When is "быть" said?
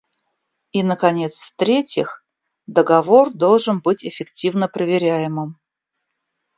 3.81-4.03